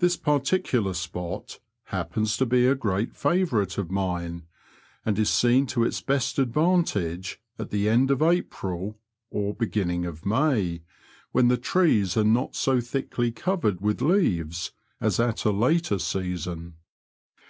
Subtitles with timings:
[0.00, 4.42] This particular spot happens to be a great favourite of mine,
[5.02, 8.98] and is seen to its best advantage at the end of April
[9.30, 10.82] or beginning of May,
[11.32, 16.74] when the trees are not so thickly covered with leaves as at a later season.